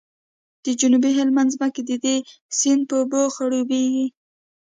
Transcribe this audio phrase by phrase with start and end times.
[0.65, 2.15] د جنوبي هلمند ځمکې د دې
[2.59, 4.07] سیند په اوبو خړوبیږي